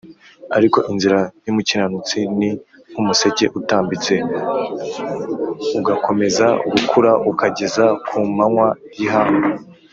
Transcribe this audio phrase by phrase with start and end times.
[0.57, 2.49] ariko inzira y’umukiranutsi ni
[2.89, 4.13] nk’umuseke utambitse,
[5.79, 8.67] ugakomeza gukura ukageza ku manywa
[8.97, 9.47] y’ihangu